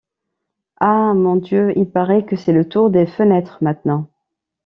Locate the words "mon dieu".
1.13-1.77